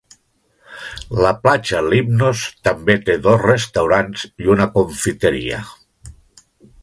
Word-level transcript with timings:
La 1.23 1.33
platja 1.41 1.81
Limnos 1.93 2.41
també 2.69 2.95
té 3.09 3.17
dos 3.27 3.39
restaurants 3.49 4.25
i 4.45 4.49
una 4.57 4.67
confiteria. 4.79 5.61